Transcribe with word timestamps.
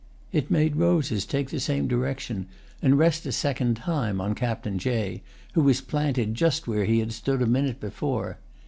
It 0.31 0.49
made 0.49 0.77
Rose's 0.77 1.27
take 1.27 1.51
the 1.51 1.59
same 1.59 1.87
direction 1.87 2.47
and 2.81 2.97
rest 2.97 3.23
a 3.27 3.31
second 3.31 3.77
time 3.77 4.19
on 4.19 4.33
Captain 4.33 4.79
Jay, 4.79 5.21
who 5.53 5.61
was 5.61 5.79
planted 5.79 6.33
just 6.33 6.67
where 6.67 6.85
he 6.85 6.97
had 6.97 7.13
stood 7.13 7.39
a 7.43 7.45
minute 7.45 7.79
before. 7.79 8.39